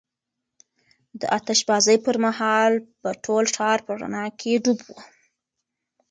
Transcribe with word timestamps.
د 1.19 1.21
آتش 1.37 1.59
بازۍ 1.69 1.97
پر 2.05 2.15
مهال 2.25 2.73
به 3.01 3.11
ټول 3.23 3.45
ښار 3.55 3.79
په 3.87 3.91
رڼا 4.01 4.25
کې 4.39 4.51
ډوب 4.63 4.79
و. 4.87 4.91